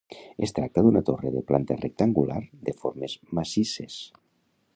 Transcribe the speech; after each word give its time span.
Es 0.45 0.53
tracta 0.59 0.83
d'una 0.87 1.01
torre 1.09 1.33
de 1.35 1.43
planta 1.51 1.77
rectangular 1.83 2.41
de 2.71 2.77
formes 2.83 3.19
massisses. 3.41 4.01